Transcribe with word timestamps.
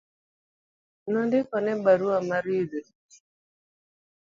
Nondikone 1.11 1.71
barua 1.83 2.17
mar 2.29 2.43
yudo 2.55 2.79
tich 2.87 3.15